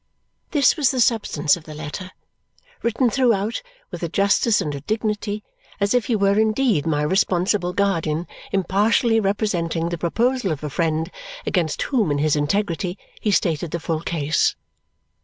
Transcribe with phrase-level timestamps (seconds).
[0.49, 2.09] This was the substance of the letter,
[2.81, 3.61] written throughout
[3.91, 5.43] with a justice and a dignity
[5.79, 11.11] as if he were indeed my responsible guardian impartially representing the proposal of a friend
[11.45, 14.55] against whom in his integrity he stated the full case.